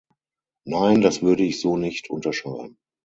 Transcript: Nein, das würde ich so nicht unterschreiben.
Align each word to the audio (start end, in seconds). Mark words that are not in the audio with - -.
Nein, 0.65 1.01
das 1.01 1.21
würde 1.21 1.43
ich 1.43 1.61
so 1.61 1.77
nicht 1.77 2.09
unterschreiben. 2.09 2.79